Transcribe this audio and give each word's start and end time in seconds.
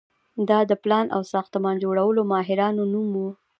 دا 0.49 0.59
د 0.69 0.71
پلان 0.83 1.05
او 1.15 1.21
ساختمان 1.33 1.75
جوړولو 1.83 2.21
ماهرانو 2.33 2.83
نوم 2.93 3.09
و. 3.23 3.25